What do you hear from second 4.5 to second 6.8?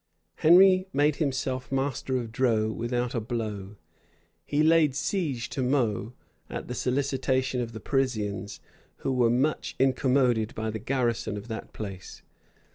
laid siege to Meaux, at the